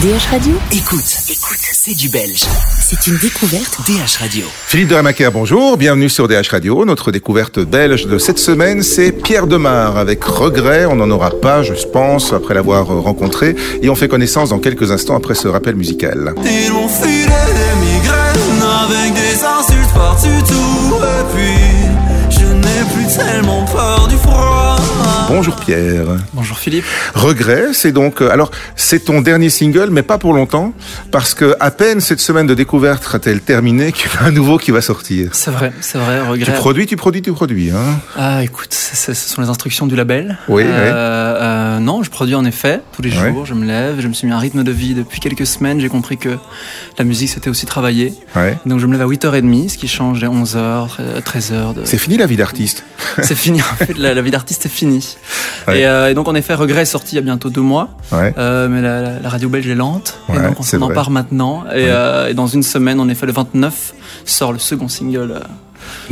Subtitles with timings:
[0.00, 2.46] DH Radio Écoute, écoute, c'est du belge.
[2.80, 3.80] C'est une découverte.
[3.86, 4.46] DH Radio.
[4.66, 6.86] Philippe de Ramaker, bonjour, bienvenue sur DH Radio.
[6.86, 10.86] Notre découverte belge de cette semaine, c'est Pierre Demar avec regret.
[10.86, 13.54] On n'en aura pas, je pense, après l'avoir rencontré.
[13.82, 16.32] Et on fait connaissance dans quelques instants après ce rappel musical.
[16.46, 20.79] Ils m'ont filé des migraines avec des insultes partout Et
[25.40, 26.04] Bonjour Pierre.
[26.34, 26.84] Bonjour Philippe.
[27.14, 30.74] Regret, c'est donc euh, alors c'est ton dernier single, mais pas pour longtemps,
[31.10, 34.58] parce que à peine cette semaine de découverte sera-t-elle terminée qu'il y a un nouveau
[34.58, 35.30] qui va sortir.
[35.32, 36.44] C'est vrai, c'est vrai, regret.
[36.44, 40.36] Tu produis, tu produis, tu produis, hein Ah, écoute, ce sont les instructions du label.
[40.48, 43.30] Oui, Euh, euh, non, je produis en effet tous les Ouais.
[43.32, 43.46] jours.
[43.46, 45.80] Je me lève, je me suis mis un rythme de vie depuis quelques semaines.
[45.80, 46.36] J'ai compris que
[46.98, 48.12] la musique c'était aussi travailler.
[48.36, 48.58] Ouais.
[48.66, 51.72] Donc je me lève à 8h30, ce qui change les 11h, 13h.
[51.76, 51.80] De...
[51.86, 52.84] C'est fini la vie d'artiste.
[53.22, 55.16] C'est fini, en fait, la, la vie d'artiste est finie.
[55.68, 55.80] Ouais.
[55.80, 57.88] Et, euh, et donc en effet, Regret est sorti il y a bientôt deux mois.
[58.12, 58.34] Ouais.
[58.38, 60.18] Euh, mais la, la- la radio belge est lente.
[60.28, 61.64] Ouais, et donc on s'en empare maintenant.
[61.74, 65.40] Et, euh, et dans une semaine, en effet, le 29, sort le second single.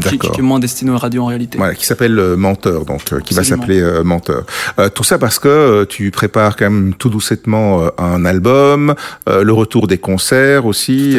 [0.03, 1.59] Qui, qui est moins destiné aux radios en réalité.
[1.59, 4.45] Voilà, qui s'appelle euh, Menteur, donc euh, qui va s'appeler euh, Menteur.
[4.95, 8.95] Tout ça parce que tu prépares quand même tout doucettement un album,
[9.27, 11.17] le retour des concerts aussi.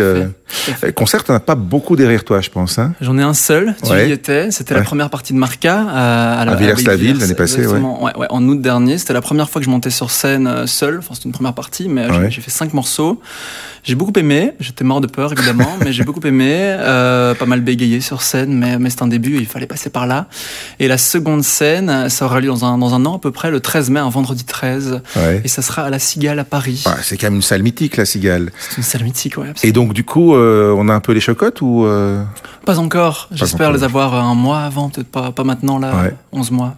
[0.65, 0.91] Tout à fait,
[1.25, 2.79] t'en as pas beaucoup derrière toi, je pense.
[2.79, 4.09] Hein J'en ai un seul, tu Ouais.
[4.09, 4.49] y étais.
[4.51, 4.79] C'était Ouais.
[4.79, 7.79] la première partie de Marca à, à, la- À Villers-la-Ville, Villers, l'année passée, ouais.
[7.79, 8.97] Ouais, en août dernier.
[8.97, 10.97] C'était la première fois que je montais sur scène seul.
[10.99, 13.19] Enfin, c'était une première partie, mais j'ai- fait cinq morceaux.
[13.83, 14.53] J'ai beaucoup aimé.
[14.59, 16.49] J'étais mort de peur, évidemment, mais j'ai beaucoup aimé.
[16.51, 19.37] Euh, pas mal bégayé sur scène, mais, mais c'est un début.
[19.37, 20.27] Il fallait passer par là.
[20.79, 23.51] Et la seconde scène, ça aura lieu dans un, dans un an à peu près,
[23.51, 25.01] le 13 mai, un vendredi 13.
[25.15, 25.41] ouais.
[25.43, 26.83] Et ça sera à la Cigale à Paris.
[26.85, 28.51] Ouais, c'est quand même une salle mythique, la Cigale.
[28.69, 29.53] C'est une salle mythique, ouais.
[29.63, 32.23] Et donc, du coup, euh, on a un peu les chocottes ou euh,
[32.65, 33.27] Pas encore.
[33.31, 36.13] J'espère les avoir un mois avant, peut-être pas, pas maintenant, là, Ouais.
[36.31, 36.75] 11 mois.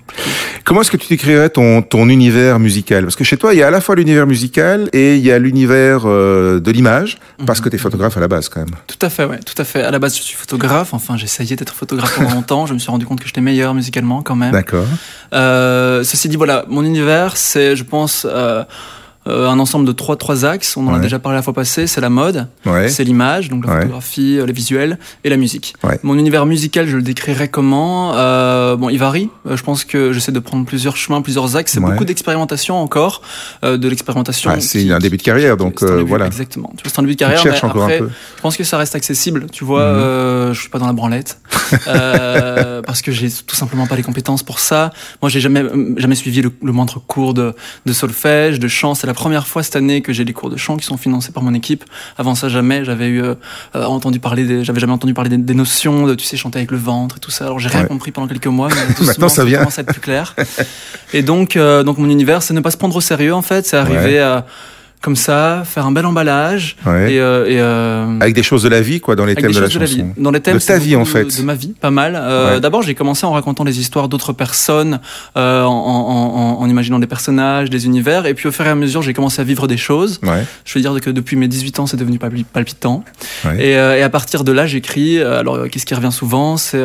[0.64, 3.04] Comment est-ce que tu décrirais ton, ton univers musical?
[3.04, 5.32] Parce que chez toi, il y a à la fois l'univers musical et il y
[5.32, 8.70] a l'univers euh, de l'image, parce que tu es photographe à la base quand même.
[8.88, 9.82] Tout à fait, ouais, tout à fait.
[9.84, 10.94] À la base, je suis photographe.
[10.94, 12.66] Enfin, j'ai essayé d'être photographe pendant longtemps.
[12.66, 14.52] Je me suis rendu compte que j'étais meilleur musicalement quand même.
[14.52, 14.86] D'accord.
[15.34, 18.64] Euh, ceci dit, voilà, mon univers, c'est, je pense, euh,
[19.28, 20.76] euh, un ensemble de trois, trois axes.
[20.78, 21.86] On en a déjà parlé la fois passée.
[21.88, 22.90] C'est la mode, Ouais.
[22.90, 23.82] c'est l'image, donc la Ouais.
[23.82, 25.76] photographie, euh, les visuels et la musique.
[25.84, 26.00] Ouais.
[26.04, 28.14] Mon univers musical, je le décrirais comment?
[28.16, 29.30] Euh, Bon, il varie.
[29.48, 31.74] Euh, je pense que j'essaie de prendre plusieurs chemins, plusieurs axes.
[31.74, 33.22] C'est beaucoup d'expérimentation encore,
[33.64, 34.50] euh, de l'expérimentation.
[34.54, 36.26] Ah, c'est un début de carrière, donc euh, début, voilà.
[36.28, 36.72] Exactement.
[36.78, 37.42] Tu vois, c'est un début de carrière.
[37.44, 38.10] mais encore après, un peu.
[38.38, 39.48] je pense que ça reste accessible.
[39.52, 39.98] Tu vois, Mhm.
[40.00, 41.40] euh, je suis pas dans la branlette
[41.88, 44.92] euh, parce que j'ai tout simplement pas les compétences pour ça.
[45.22, 45.64] Moi, j'ai jamais
[45.98, 47.54] jamais suivi le, le moindre cours de,
[47.86, 48.96] de solfège, de chant.
[48.96, 51.34] C'est la première fois cette année que j'ai des cours de chant qui sont financés
[51.34, 51.84] par mon équipe.
[52.18, 53.36] Avant ça, jamais j'avais eu euh,
[53.76, 54.46] euh, entendu parler.
[54.46, 57.18] Des, j'avais jamais entendu parler des, des notions de tu sais chanter avec le ventre
[57.18, 57.44] et tout ça.
[57.46, 57.88] Alors j'ai rien Ouais.
[57.88, 58.70] compris pendant quelques mois.
[58.70, 59.58] Mais doucement, Maintenant, ça vient.
[59.60, 60.34] commence à être plus clair.
[61.12, 63.66] et donc euh, donc mon univers, c'est ne pas se prendre au sérieux en fait.
[63.66, 64.20] C'est arriver Ouais.
[64.20, 64.46] à
[65.02, 67.14] comme ça, faire un bel emballage Ouais.
[67.14, 69.60] et, euh, et euh, Avec des choses de la vie, quoi, dans les thèmes de
[69.60, 69.98] la de la chanson.
[69.98, 70.06] vie.
[70.18, 71.26] Dans les thèmes, De ta vie, en fait.
[71.26, 72.16] De, de ma vie, pas mal.
[72.16, 72.60] Euh, Ouais.
[72.62, 75.00] D'abord, j'ai commencé en racontant les histoires d'autres personnes,
[75.36, 78.76] en, en- en- en imaginant des personnages, des univers, et puis au fur et à
[78.76, 80.20] mesure, j'ai commencé à vivre des choses.
[80.24, 80.44] Ouais.
[80.66, 83.04] Je veux dire que depuis mes 18 ans, c'est devenu palpi- palpitant.
[83.58, 85.20] Et, et à partir de là, j'écris.
[85.22, 86.80] Alors, qu'est-ce qui revient souvent C'est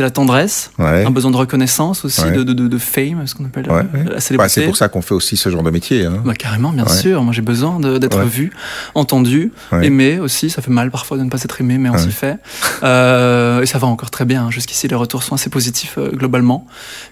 [0.00, 4.20] la tendresse, un besoin de reconnaissance aussi, de, de, fame, ce qu'on appelle la Bah,
[4.20, 4.48] célébrité.
[4.60, 6.04] c'est pour ça qu'on fait aussi ce genre de métier.
[6.06, 6.22] Hein.
[6.24, 7.22] Bah, carrément, bien sûr.
[7.22, 8.24] Moi, j'ai besoin de- d'être Ouais.
[8.24, 8.50] vu,
[8.94, 9.86] entendu, Ouais.
[9.86, 10.50] aimé aussi.
[10.50, 11.98] Ça fait mal parfois de ne pas être aimé, mais on Ouais.
[11.98, 12.38] s'y fait.
[12.82, 14.50] Euh, et ça va encore très bien.
[14.50, 16.66] Jusqu'ici, les retours sont assez positifs euh, globalement.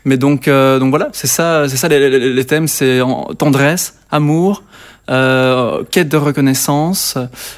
[0.07, 3.29] Mais donc, euh, donc voilà, c'est ça, c'est ça les, les- les thèmes, c'est en-
[3.37, 4.63] tendresse, amour.
[5.91, 7.17] Quête de reconnaissance,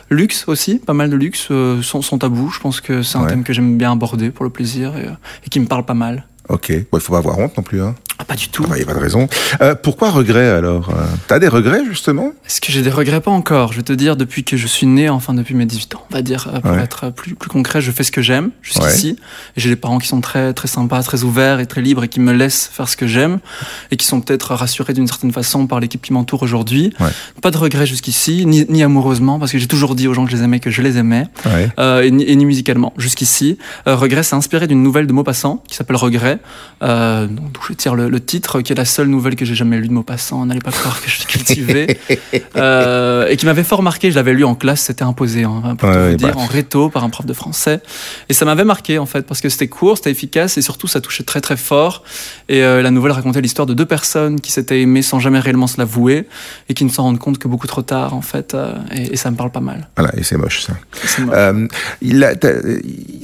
[0.09, 2.51] luxe aussi, pas mal de luxe, euh, sans, sans tabou.
[2.51, 5.07] Je pense que c'est un thème que j'aime bien aborder pour le plaisir et,
[5.45, 6.27] et qui me parle pas mal.
[6.49, 6.73] Ok.
[6.91, 7.83] Bon, il faut pas avoir honte non plus.
[7.83, 7.95] Hein.
[8.21, 8.67] Ah, pas du tout.
[8.69, 9.29] Il n'y a pas de raison.
[9.63, 12.33] Euh, pourquoi regret alors euh, T'as des regrets justement?
[12.47, 13.23] Est-ce que j'ai des regrets?
[13.23, 13.73] Pas encore.
[13.73, 16.15] Je vais te dire, depuis que je suis né, enfin depuis mes 18 ans, on
[16.15, 16.83] va dire, euh, pour Ouais.
[16.83, 19.17] être plus, plus concret, je fais ce que j'aime jusqu'ici.
[19.57, 22.09] Et J'ai des parents qui sont très, très sympas, très ouverts et très libres et
[22.09, 23.39] qui me laissent faire ce que j'aime
[23.91, 26.93] et qui sont peut-être rassurés d'une certaine façon par l'équipe qui m'entoure aujourd'hui.
[27.01, 27.09] Ouais.
[27.41, 30.31] Pas de regrets jusqu'ici, ni, ni amoureusement, parce que j'ai toujours dit aux gens que
[30.31, 31.71] je les aimais que je les aimais, Ouais.
[31.79, 32.93] euh, et, ni, et ni musicalement.
[32.99, 33.57] Jusqu'ici,
[33.87, 36.39] euh, Regret s'est inspiré d'une nouvelle de Maupassant qui s'appelle Regret,
[36.83, 39.79] euh, d'où je tire le, le titre, qui est la seule nouvelle que j'ai jamais
[39.79, 40.45] lue de Maupassant.
[40.47, 41.99] N'allez pas croire que je suis cultivé.
[42.57, 44.11] Euh, et qui m'avait fort marqué.
[44.11, 46.41] Je l'avais lu en classe, c'était imposé, hein, pour Ouais, tout vous ouais, dire, bah.
[46.41, 47.81] en réto par un prof de français.
[48.29, 51.01] Et ça m'avait marqué en fait, parce que c'était court, c'était efficace et surtout ça
[51.01, 52.03] touchait très très fort.
[52.49, 55.67] Et euh, la nouvelle racontait l'histoire de deux personnes qui s'étaient aimées sans jamais réellement
[55.67, 56.27] se l'avouer
[56.69, 58.55] et qui ne s'en rendent compte que beaucoup trop tard en fait.
[58.55, 59.89] euh, et, et ça me parle pas mal.
[59.97, 60.73] Voilà, et c'est moche ça.
[61.05, 61.69] C'est moche.
[62.03, 62.61] Il a- t'as-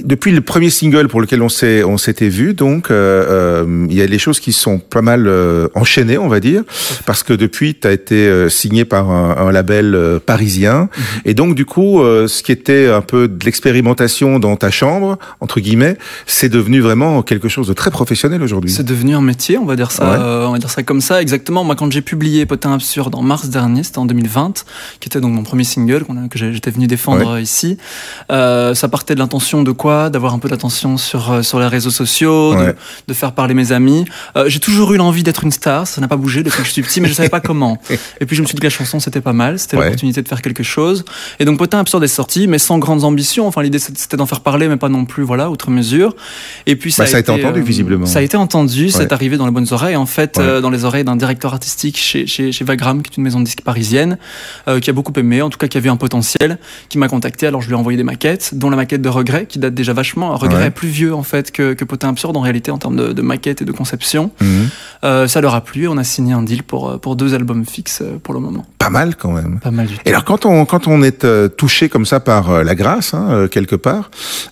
[0.03, 4.39] depuis le premier single pour lequel on s'était vu, donc il y a des choses
[4.39, 6.63] qui sont sont pas mal euh, enchaînées, on va dire,
[7.05, 10.89] parce que depuis, tu as été euh, signé par un, un label euh, parisien.
[10.97, 11.03] Mhm.
[11.25, 15.59] Et donc, du coup, ce qui était un peu de l'expérimentation dans ta chambre, entre
[15.59, 18.71] guillemets, c'est devenu vraiment quelque chose de très professionnel aujourd'hui.
[18.71, 20.17] C'est devenu un métier, on va dire ça, Ouais.
[20.19, 21.21] euh, on va dire ça comme ça.
[21.21, 21.63] Exactement.
[21.63, 24.65] Moi, quand j'ai publié Potin absurde en mars dernier, c'était en 2020,
[24.99, 27.77] qui était donc mon premier single a- que j'étais venu défendre ici.
[28.31, 30.09] Euh, ça partait de l'intention de quoi?
[30.09, 32.53] D'avoir un peu d'attention sur sur les réseaux sociaux,
[33.07, 34.05] de- faire parler mes amis.
[34.35, 35.85] Euh, j'ai toujours eu l'envie d'être une star.
[35.85, 37.77] Ça n'a pas bougé depuis que je suis petit, mais je savais pas comment.
[38.19, 39.59] Et puis je me suis dit que la chanson c'était pas mal.
[39.59, 39.83] C'était Ouais.
[39.83, 41.05] l'opportunité de faire quelque chose.
[41.39, 43.45] Et donc Potin absurde est sorti, mais sans grandes ambitions.
[43.47, 46.15] Enfin, l'idée c'était d'en faire parler, mais pas non plus, voilà, outre mesure.
[46.65, 48.07] Et puis ça, Bah, ça a été entendu, visiblement.
[48.07, 48.91] Ça a été entendu, Ouais.
[48.91, 49.95] c'est arrivé dans les bonnes oreilles.
[49.95, 50.43] En fait, Ouais.
[50.43, 53.39] euh, dans les oreilles d'un directeur artistique chez, chez, chez Vagram, qui est une maison
[53.39, 54.17] de disques parisienne,
[54.67, 56.57] euh, qui a beaucoup aimé, en tout cas qui a vu un potentiel,
[56.89, 57.45] qui m'a contacté.
[57.45, 59.93] Alors je lui ai envoyé des maquettes, dont la maquette de Regret, qui date déjà
[59.93, 60.35] vachement.
[60.35, 63.13] Regret est plus vieux en fait que, que Potin Absurde en réalité en termes de,
[63.13, 64.31] de maquette et de conception.
[64.47, 64.69] Mhm.
[65.03, 65.87] Euh, ça leur a plu.
[65.87, 68.65] On a signé un deal pour, euh, pour deux albums fixes euh, pour le moment.
[68.87, 69.59] Pas mal quand même.
[69.59, 70.01] Pas mal du tout.
[70.05, 73.13] Et alors quand on quand on est euh, touché comme ça par euh, la grâce
[73.13, 74.09] hein, euh, quelque part,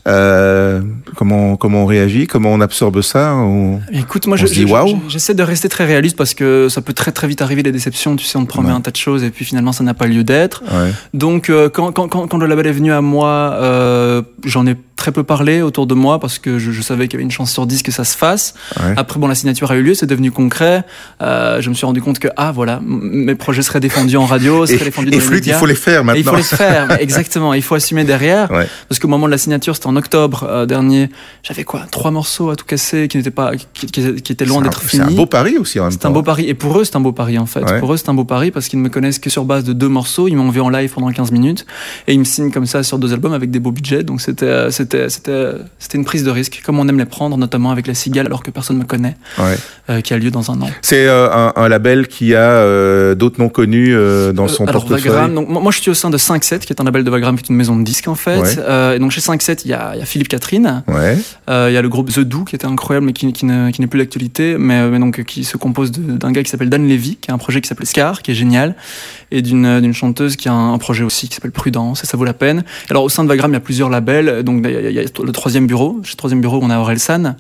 [0.08, 0.82] euh,
[1.16, 4.66] comment comment on réagit, comment on absorbe ça on- Écoute, moi, On je- se dit
[4.68, 7.72] je- j'essaie de rester très réaliste parce que ça peut très très vite arriver les
[7.72, 8.16] déceptions.
[8.16, 8.76] Tu sais, on te promet Ouais.
[8.76, 10.64] un tas de choses et puis finalement ça n'a pas lieu d'être.
[10.64, 10.92] Ouais.
[11.14, 15.12] Donc quand, quand, quand, quand le label est venu à moi, euh, j'en ai très
[15.12, 17.52] peu parlé autour de moi parce que je, je savais qu'il y avait une chance
[17.52, 18.54] sur 10 que ça se fasse.
[18.80, 18.94] Ouais.
[18.98, 20.84] Après, bon, la signature a eu lieu, c'est devenu concret.
[21.22, 24.66] Euh, je me suis rendu compte que, ah voilà, mes projets seraient défendus en radio,
[24.66, 25.58] Et, seraient défendus dans et les flûte, il médias.
[25.60, 26.20] faut les faire Et maintenant.
[26.22, 27.54] il faut les faire, exactement.
[27.54, 28.50] Il faut assumer derrière.
[28.52, 28.68] Ouais.
[28.90, 31.10] Parce qu'au moment de la signature, c'était en octobre euh, dernier,
[31.44, 34.62] j'avais quoi Trois morceaux à tout casser qui n'étaient pas, qui, qui- qui étaient loin
[34.62, 35.16] d'être C'est un finis.
[35.16, 36.48] beau pari aussi en même C'est un beau pari.
[36.50, 37.62] Et pour eux, c'est un beau pari, en fait.
[37.62, 37.80] Ouais.
[37.80, 39.74] Pour eux, c'est un beau pari parce qu'ils ne me connaissent que sur base de
[39.74, 40.28] deux morceaux.
[40.28, 41.66] Ils m'ont vu en live pendant 15 minutes.
[42.08, 44.04] Et ils me signent comme ça sur deux albums avec des beaux budgets.
[44.04, 47.38] Donc c'était, euh, c'était, c'était, c'était une prise de risque, comme on aime les prendre,
[47.38, 49.56] notamment avec la Cigale, alors que personne ne me connaît, Ouais.
[49.90, 50.70] euh, qui a lieu dans un an.
[50.82, 55.12] C'est euh, un, un label qui a d'autres noms connus euh, dans son alors, portefeuille.
[55.12, 57.36] Vagram, donc, moi, je suis au sein de 5-7, qui est un label de Vagram,
[57.38, 58.40] qui est une maison de disques, en fait.
[58.40, 58.56] Ouais.
[58.60, 60.84] Euh, et donc, chez 5-7, il y a, il y a Philippe Catherine.
[60.88, 61.18] Ouais.
[61.50, 63.70] Euh, il y a le groupe The Do qui était incroyable mais qui, qui ne-
[63.72, 66.88] qui n'est plus d'actualité, mais, mais donc qui se compose d'un gars qui s'appelle Dan
[66.88, 68.76] Levy, qui a un projet qui s'appelle Scar, qui est génial,
[69.32, 72.26] et d'une chanteuse qui a un, un projet aussi qui s'appelle Prudence, et ça vaut
[72.26, 72.64] la peine.
[72.90, 74.96] Alors au sein de Vagram, il y a plusieurs labels, donc il y a, il
[74.96, 76.00] y a le troisième bureau.
[76.04, 77.36] Chez le troisième bureau, on a Orelsan,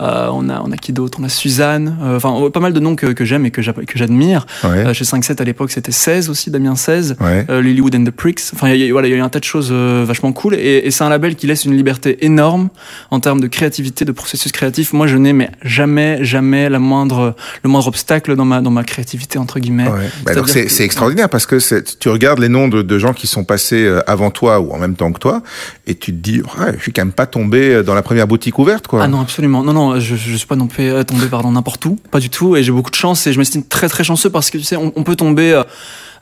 [0.00, 1.18] euh, on a on a qui d'autre?
[1.20, 4.46] On a Suzanne, enfin pas mal de noms que, que j'aime et que j'admire.
[4.64, 4.92] Ouais.
[4.94, 7.46] Chez 5-7 à l'époque, c'était 16 aussi, Damien 16 Ouais.
[7.48, 8.42] euh, Lilywood and the Pricks.
[8.54, 10.32] Enfin, il y a, voilà, il y a eu un tas de choses euh, vachement
[10.32, 10.54] cool.
[10.54, 12.68] Et, et c'est un label qui laisse une liberté énorme
[13.10, 14.92] en termes de créativité, de processus créatif.
[14.92, 18.84] Moi, je n'ai mais jamais, jamais la moindre, le moindre obstacle dans ma, dans ma
[18.84, 19.88] créativité entre guillemets.
[19.88, 20.10] Ouais.
[20.24, 21.56] Bah c'est que- extraordinaire parce que
[21.98, 24.78] tu regardes les noms de, de gens qui sont passés euh, avant toi ou en
[24.78, 25.42] même temps que toi
[25.86, 28.58] et tu te dis ouais, je suis quand même pas tombé dans la première boutique
[28.58, 29.02] ouverte quoi.
[29.02, 29.62] Ah non, absolument.
[29.62, 32.28] Non, non, je, je suis pas non plus euh, tombé pardon n'importe où, pas du
[32.30, 32.56] tout.
[32.56, 34.76] Et j'ai beaucoup de chance et je m'estime très très chanceux parce que tu sais,
[34.76, 35.62] on, on peut tomber euh,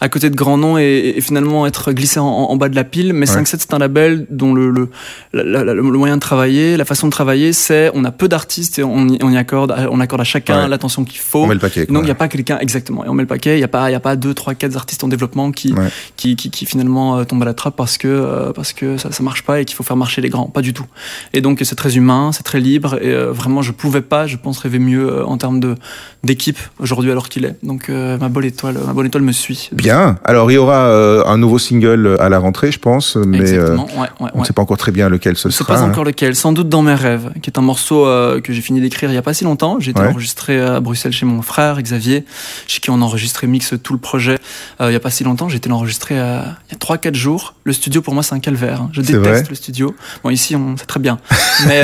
[0.03, 2.85] à côté de grands noms et, et finalement être glissé en, en bas de la
[2.85, 3.13] pile.
[3.13, 3.43] Mais Ouais.
[3.43, 4.89] 5-7 c'est un label dont le le,
[5.33, 8.85] la- le moyen de travailler, la façon de travailler, c'est on a peu d'artistes et
[8.85, 10.69] on y, on y accorde, on accorde à chacun Ouais.
[10.69, 11.45] l'attention qu'il faut.
[11.45, 11.87] On met le paquet.
[11.87, 11.95] quoi.
[11.95, 13.57] Donc il n'y a pas quelqu'un exactement et on met le paquet.
[13.57, 15.73] Il y a pas il y a pas deux trois quatre artistes en développement qui
[15.73, 15.89] Ouais.
[16.17, 19.13] qui, qui, qui finalement euh, tombent à la trappe parce que euh, parce que ça,
[19.13, 20.47] ça marche pas et qu'il faut faire marcher les grands.
[20.47, 20.87] Pas du tout.
[21.33, 24.37] Et donc c'est très humain, c'est très libre et euh, vraiment je pouvais pas, je
[24.37, 25.77] pense rêver mieux euh, en termes de
[26.25, 27.57] d'équipe aujourd'hui alors qu'il est.
[27.63, 29.71] Donc euh, ma bonne étoile, ma bonne étoile me suit.
[29.73, 29.92] Bien.
[30.25, 33.43] Alors il y aura euh, un nouveau single à la rentrée, je pense, mais euh,
[33.43, 33.87] Exactement.
[33.87, 34.47] ouais, ouais, on ne ouais.
[34.47, 35.75] sait pas encore très bien lequel ce Je sais sera.
[35.75, 35.91] pas hein.
[35.91, 38.81] encore lequel, sans doute dans mes rêves, qui est un morceau euh, que j'ai fini
[38.81, 39.79] d'écrire il y a pas si longtemps.
[39.81, 42.25] J'ai été enregistré à Bruxelles chez mon frère Xavier,
[42.67, 44.39] chez qui on a enregistré mix tout le projet
[44.81, 45.49] il y a pas si longtemps.
[45.49, 47.55] J'ai été l'enregistrer il y a 3-4 jours.
[47.65, 48.81] Le studio pour moi c'est un calvaire.
[48.83, 48.91] hein.
[48.93, 49.95] Je C'est déteste le studio.
[50.25, 51.19] Bon ici on sait très bien,
[51.67, 51.83] mais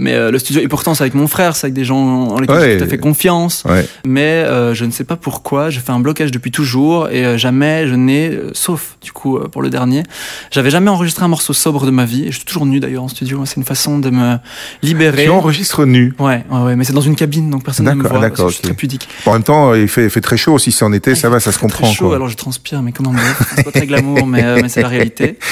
[0.00, 2.60] mais le studio et pourtant c'est avec mon frère, c'est avec des gens en lesquels
[2.60, 3.64] j'ai tout à fait confiance.
[4.06, 7.86] Mais je ne sais pas pourquoi, je fais un blocage depuis toujours et euh, jamais
[7.86, 10.02] je n'ai, euh, sauf du coup euh, pour le dernier,
[10.50, 12.24] j'avais jamais enregistré un morceau sobre de ma vie.
[12.26, 13.42] Et je suis toujours nu d'ailleurs en studio.
[13.46, 14.36] C'est une façon de me
[14.82, 15.24] libérer.
[15.24, 16.14] Tu enregistres nu.
[16.18, 18.18] Ouais, ouais, ouais, mais c'est dans une cabine donc personne ne me voit.
[18.20, 19.08] d'accord, Je suis très pudique.
[19.26, 20.72] En même temps, il fait, il fait très chaud aussi.
[20.72, 21.86] Si en été, Ah, ça va, ça se comprend.
[21.86, 22.16] Très chaud, quoi.
[22.16, 24.88] alors je transpire, mais comment dire C'est pas très glamour, mais, euh, mais c'est la
[24.88, 25.38] réalité.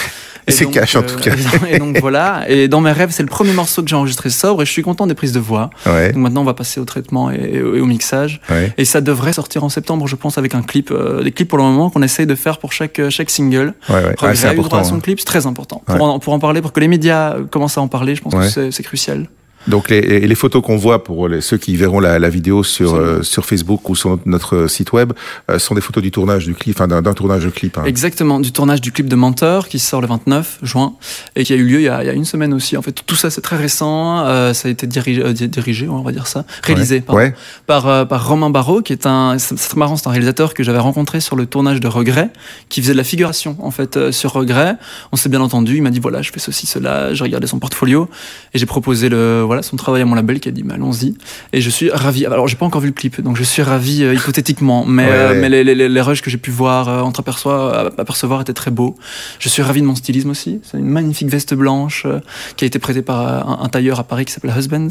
[0.49, 1.33] Et c'est cash, en euh, tout cas.
[1.71, 2.45] Et donc voilà.
[2.49, 4.83] Et dans mes rêves, c'est le premier morceau que j'ai enregistré sobre et je suis
[4.83, 5.71] content des prises de voix.
[5.87, 8.41] Ouais, Donc maintenant, on va passer au traitement et, et au mixage.
[8.51, 8.73] ouais.
[8.77, 10.91] Et ça devrait sortir en septembre, je pense, avec un clip.
[10.91, 13.75] Euh, des clips pour le moment qu'on essaye de faire pour chaque, euh, chaque single.
[13.89, 14.15] Ouais, ouais.
[14.21, 14.79] Ah, c'est droit important.
[14.79, 15.01] à son hein.
[15.01, 15.83] clip, c'est très important.
[15.87, 18.23] Pour, en, pour en parler, pour que les médias euh, commencent à en parler, je
[18.23, 19.27] pense que c'est crucial.
[19.69, 23.23] Donc les, photos qu'on voit pour les, ceux qui verront la, la vidéo sur euh,
[23.23, 25.13] sur Facebook ou sur notre site web
[25.51, 27.77] euh, sont des photos du tournage du clip, enfin d'un tournage de clip.
[27.79, 27.85] hein.
[27.85, 30.95] Exactement, du tournage du clip de Mentor qui sort le 29 juin
[31.37, 32.77] et qui a eu lieu il y a, il y a une semaine aussi.
[32.77, 34.25] En fait, tout ça c'est très récent.
[34.27, 37.01] euh, ça a été dirigé, euh, di- dirigé, on va dire ça, réalisé Ouais.
[37.03, 37.35] pardon, Ouais.
[37.67, 40.79] par euh, par Romain Barrault, qui est un, c'est marrant, c'est un réalisateur que j'avais
[40.79, 42.31] rencontré sur le tournage de Regret,
[42.71, 44.77] qui faisait de la figuration en fait euh, sur Regret.
[45.13, 45.77] On s'est bien entendu.
[45.77, 47.13] Il m'a dit voilà, je fais ceci, cela.
[47.13, 48.09] J'ai regardé son portfolio
[48.55, 51.15] et j'ai proposé le voilà son travail à mon label, qui a dit mais allons-y.
[51.53, 52.27] Et je suis ravi.
[52.27, 55.11] Alors j'ai pas encore vu le clip, donc je suis ravi euh, hypothétiquement, mais Ouais,
[55.13, 55.41] euh, ouais.
[55.41, 58.97] mais les, les, les, rushs que j'ai pu voir, euh, entreaperçoit- apercevoir étaient très beaux.
[59.39, 60.61] Je suis ravi de mon stylisme aussi.
[60.65, 62.21] C'est une magnifique veste blanche euh,
[62.57, 64.89] qui a été prêtée par euh, un, un tailleur à Paris qui s'appelle Husband.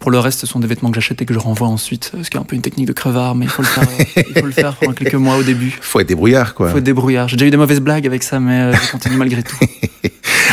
[0.00, 2.28] Pour le reste, ce sont des vêtements que j'achète et que je renvoie ensuite, ce
[2.30, 4.40] qui est un peu une technique de crevard, mais il faut le faire, euh, il
[4.40, 5.78] faut le faire pendant quelques mois au début.
[5.82, 6.68] Faut être débrouillard, quoi.
[6.68, 7.28] Il faut être débrouillard.
[7.28, 9.56] J'ai déjà eu des mauvaises blagues avec ça, mais euh, je continue malgré tout.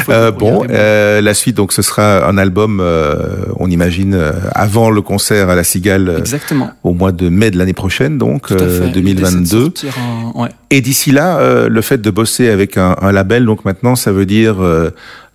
[0.10, 3.18] Euh, bon, euh, la suite, donc, ce sera un album, euh,
[3.58, 6.72] on imagine, euh, avant le concert à la Cigale euh, Exactement.
[6.84, 8.86] au mois de mai de l'année prochaine, donc Tout à euh, fait.
[9.00, 9.60] L'idée, c'est de 2022.
[9.64, 10.50] sortir un- ouais.
[10.70, 14.14] Et d'ici là, euh, le fait de bosser avec un, un label, donc maintenant, ça
[14.14, 14.58] veut dire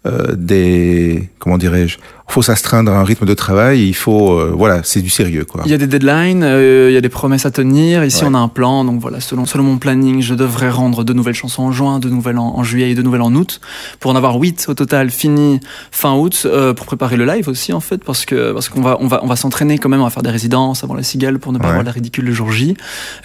[0.06, 3.86] euh, des, comment dirais-je, faut s'astreindre à un rythme de travail.
[3.86, 5.62] Il faut, euh, voilà, c'est du sérieux, quoi.
[5.66, 8.02] Il y a des deadlines, euh, il y a des promesses à tenir.
[8.04, 8.30] Ici, Ouais.
[8.32, 8.84] on a un plan.
[8.86, 12.08] Donc voilà, selon, selon mon planning, je devrais rendre deux nouvelles chansons en juin, deux
[12.08, 13.60] nouvelles en, en juillet et deux nouvelles en août.
[14.00, 17.72] Pour en avoir huit au total fini fin août, euh, pour préparer le live aussi,
[17.74, 20.08] en fait, parce que parce qu'on va, on va, on va s'entraîner quand même à
[20.10, 21.70] faire des résidences avant la cigale pour ne pas Ouais.
[21.70, 22.76] avoir la ridicule le jour J,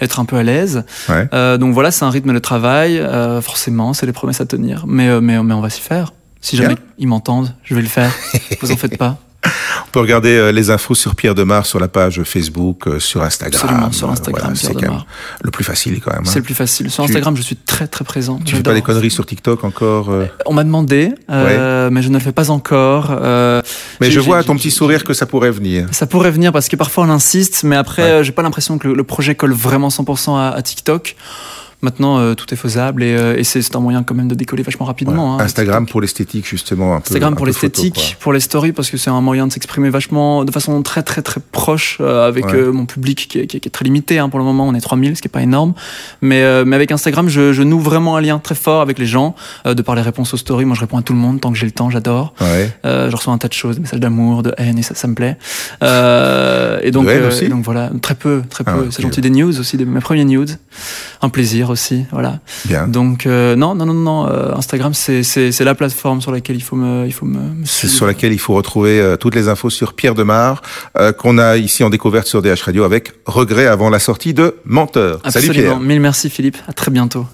[0.02, 0.84] être un peu à l'aise.
[1.08, 1.26] Ouais.
[1.32, 2.98] Euh, donc voilà, c'est un rythme de travail.
[2.98, 4.84] euh, forcément, c'est des promesses à tenir.
[4.86, 6.12] Mais, mais, mais on va s'y faire.
[6.40, 6.84] Si jamais Bien.
[6.98, 8.10] ils m'entendent, je vais le faire.
[8.60, 9.16] Vous en faites pas.
[9.86, 13.22] On peut regarder euh, les infos sur Pierre Demar sur la page Facebook, euh, sur
[13.22, 13.62] Instagram.
[13.64, 15.06] Absolument, sur Euh, Instagram, voilà, Pierre Demar.
[15.42, 16.20] le plus facile, quand même.
[16.22, 16.30] hein.
[16.30, 16.90] C'est le plus facile.
[16.90, 18.38] Sur Tu- Instagram, je suis très très présent.
[18.44, 22.14] Tu fais pas des conneries sur TikTok encore euh On m'a demandé, mais je ne
[22.14, 23.10] le fais pas encore.
[24.00, 25.86] Mais je vois à ton petit sourire que ça pourrait venir.
[25.92, 28.24] Ça pourrait venir parce que parfois on insiste, mais après Ouais.
[28.24, 31.16] j'ai pas l'impression que le, le projet colle vraiment 100% à, à TikTok.
[31.80, 34.34] Maintenant, euh, tout est faisable et, euh, et c'est c'est un moyen quand même de
[34.34, 35.34] décoller vachement rapidement.
[35.38, 36.94] Hein, Instagram pour l'esthétique, justement.
[36.96, 39.46] Un peu, Instagram un pour peu l'esthétique, pour les stories, parce que c'est un moyen
[39.46, 42.54] de s'exprimer vachement, de façon très très très proche euh, avec Ouais.
[42.54, 44.66] euh, mon public qui est, qui est- qui est très limité hein, pour le moment.
[44.66, 45.74] On est 3000, ce qui est pas énorme.
[46.20, 49.06] Mais, euh, mais avec Instagram, je, je noue vraiment un lien très fort avec les
[49.06, 50.64] gens, euh, de par les réponses aux stories.
[50.64, 52.34] Moi, je réponds à tout le monde tant que j'ai le temps, j'adore.
[52.40, 52.70] Ouais.
[52.86, 55.06] Euh, je reçois un tas de choses, des messages d'amour, de haine, et ça, ça
[55.06, 55.36] me plaît.
[55.82, 58.70] Euh, et donc, et donc voilà, très peu, très peu.
[58.74, 60.46] Ah ouais, c'est gentil des news aussi, des, mes premiers news.
[61.22, 62.40] Un plaisir aussi, voilà.
[62.64, 62.86] Bien.
[62.88, 64.26] Donc euh, non, non, non, non.
[64.28, 67.38] euh, Instagram, c'est c'est c'est la plateforme sur laquelle il faut me, il faut me,
[67.38, 70.62] me C'est sur laquelle il faut retrouver euh, toutes les infos sur Pierre Demar,
[70.98, 74.56] euh, qu'on a ici en découverte sur DH Radio avec regret avant la sortie de
[74.64, 75.20] Menteur.
[75.28, 75.76] Salut Absolument.
[75.76, 75.80] Pierre.
[75.80, 76.58] Mille merci Philippe.
[76.66, 77.26] À très bientôt.